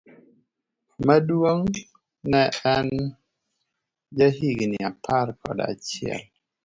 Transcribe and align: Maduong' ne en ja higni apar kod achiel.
Maduong' 1.05 1.75
ne 2.31 2.41
en 2.73 2.89
ja 4.17 4.27
higni 4.37 4.77
apar 4.89 5.27
kod 5.41 5.59
achiel. 5.71 6.21